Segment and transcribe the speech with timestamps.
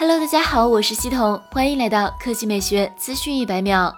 [0.00, 3.94] Hello，大家好，我是西彤，欢迎来到科技美学资讯一百秒。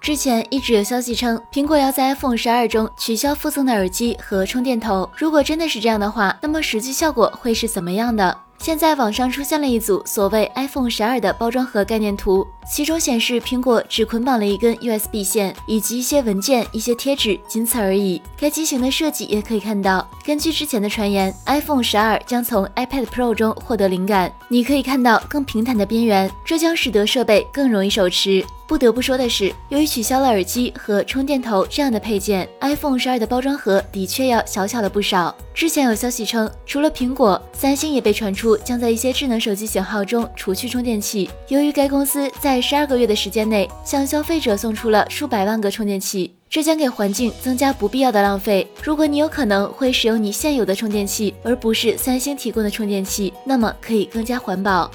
[0.00, 5.08] 之前一直有消息称，苹果要在 iPhone 十二中取消附赠的耳机和充电头。
[5.16, 8.36] 如果真的是这样的话，那么实际效果会是怎么样的？
[8.60, 18.20] 现在网上出现了一组所谓 iPhone 十二的包装盒概念图，其中显示苹果只捆绑了一根 USB 线以及一些文件、一些贴纸，仅此而已。
[18.36, 24.30] 该机型的设计也可以看到，根据之前的传言，iPhone 十二将从 iPad Pro 中获得灵感。
[24.48, 28.44] 你可以看到更平坦的边缘，这将使得设备更容易手持。
[28.70, 35.36] 不得不说的是，由于取消了耳机和充电头这样的配件，iPhone 十二的包装盒的确要小巧了不少。
[35.52, 41.28] 之前有消息称，除了苹果，三星也被传出将在一些智能手机型号中除去充电器。
[41.48, 48.64] 由于该公司在十二个月的时间内向消费者送出了数百万个充电器，这将给环境增加不必要的浪费。
[48.84, 54.88] 如果你有可能会使用你现有的充电器，而不是三星提供的充电器，那么可以更加环保。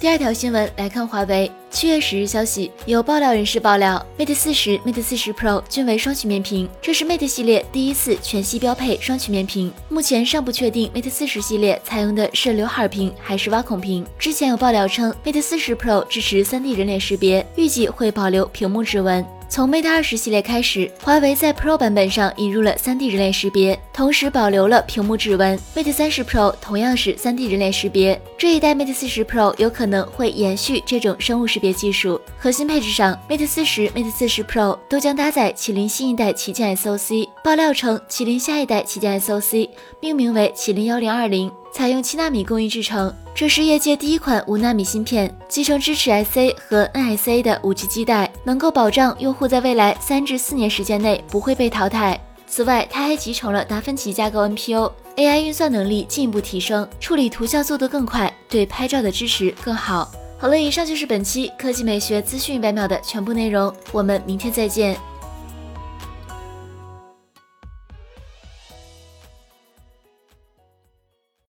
[0.00, 9.72] 第二条新闻来看，华为七月十日消息，有爆料人士爆料，Mate 四十、Mate 四十 Pro 均为双曲面屏，这是 Mate 系列第一次全系标配双曲面屏。
[9.88, 14.06] 目前尚不确定 Mate 四十系列采用的是刘海屏还是挖孔屏。
[14.20, 19.26] 之前有爆料称，Mate 四十 Pro 支持 3D 人脸识别，预计会保留屏幕指纹。
[19.50, 25.58] 从 Mate 二十系列开始，华为在 Pro 版本上引入了 3D 人脸识别，同时保留了屏幕指纹。
[25.74, 32.20] Mate 三十 Pro 同样是 3D 人脸识别，这一代 Mate 四十 Pro 有可能会延续这种生物识别技术。
[32.38, 37.28] 核心配置上，Mate 四十、Mate 四十 Pro 都将搭载麒麟新一代旗舰 SoC。
[37.42, 41.50] 爆料称，麒麟下一代旗舰 SoC 命名为麒麟幺零二零。
[41.72, 52.18] 采用七纳米工艺制成，这是业界第一款五纳米芯片，集成支持 SA 和 NSA 的五 G 基带，能够保障用户在未来三至四年时间内不会被淘汰。
[52.46, 60.10] 此外，它还集成了达芬奇架构 NPU，AI 运算能力进一步提升，处理图像速度更快，对拍照的支持更好。
[60.38, 64.96] 好了，以上就是本期科技美学资讯一百秒的全部内容，我们明天再见。